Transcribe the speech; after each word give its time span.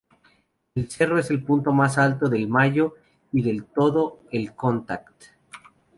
El 0.73 0.89
cerro 0.89 1.19
es 1.19 1.29
el 1.29 1.43
punto 1.43 1.71
más 1.73 1.99
alto 1.99 2.27
del 2.27 2.47
Mayo 2.47 2.95
y 3.31 3.43
de 3.43 3.63
todo 3.75 4.21
el 4.31 4.55
Connacht. 4.55 5.25